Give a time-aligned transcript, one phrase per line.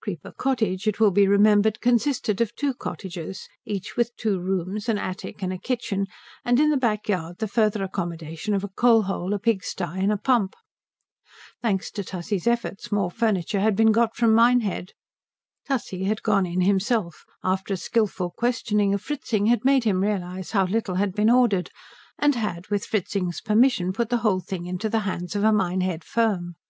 [0.00, 4.96] Creeper Cottage, it will be remembered, consisted of two cottages, each with two rooms, an
[4.96, 6.06] attic, and a kitchen,
[6.42, 9.98] and in the back yard the further accommodation of a coal hole, a pig stye,
[9.98, 10.54] and a pump.
[11.60, 14.92] Thanks to Tussie's efforts more furniture had been got from Minehead.
[15.66, 20.52] Tussie had gone in himself, after a skilful questioning of Fritzing had made him realize
[20.52, 21.68] how little had been ordered,
[22.18, 26.04] and had, with Fritzing's permission, put the whole thing into the hands of a Minehead
[26.04, 26.54] firm.